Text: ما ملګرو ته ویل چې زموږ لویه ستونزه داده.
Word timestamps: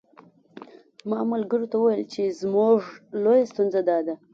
ما 1.09 1.19
ملګرو 1.31 1.67
ته 1.71 1.77
ویل 1.79 2.03
چې 2.13 2.21
زموږ 2.41 2.79
لویه 3.23 3.45
ستونزه 3.51 3.81
داده. 3.89 4.13